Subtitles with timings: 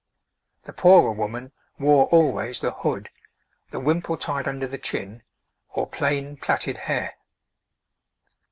[0.63, 3.11] The poorer woman wore always the hood,
[3.69, 5.21] the wimple tied under the chin,
[5.69, 7.17] or plain plaited hair.